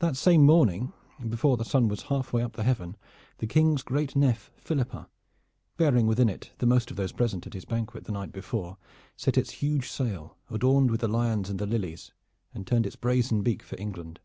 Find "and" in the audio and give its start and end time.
11.48-11.60, 12.52-12.66